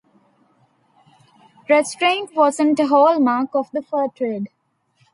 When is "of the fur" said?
3.53-4.07